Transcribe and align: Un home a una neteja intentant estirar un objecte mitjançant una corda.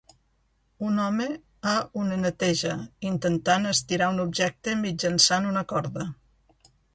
Un 0.91 0.95
home 1.01 1.25
a 1.71 1.73
una 2.03 2.17
neteja 2.21 2.77
intentant 3.09 3.73
estirar 3.73 4.09
un 4.15 4.23
objecte 4.25 4.75
mitjançant 4.81 5.47
una 5.51 5.65
corda. 5.75 6.09